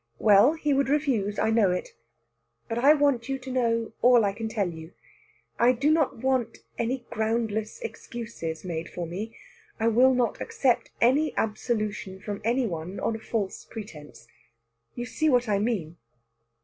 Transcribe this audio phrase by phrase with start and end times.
[0.17, 1.37] "Well, he would refuse.
[1.37, 1.89] I know it.
[2.67, 4.93] But I want you to know all I can tell you.
[5.59, 9.37] I do not want any groundless excuses made for me.
[9.79, 14.27] I will not accept any absolution from any one on a false pretence.
[14.95, 15.97] You see what I mean."